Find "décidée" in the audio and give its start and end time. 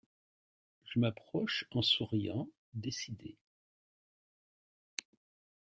2.73-3.37